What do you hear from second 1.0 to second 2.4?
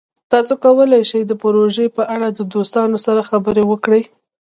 شئ د پروژې په اړه د